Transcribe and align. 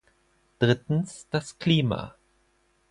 Drittens 0.59 1.27
das 1.29 1.59
Klima. 1.59 2.15